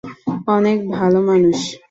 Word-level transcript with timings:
অনেক 0.47 0.77
ভালো 0.91 1.19
মানুষ। 1.21 1.57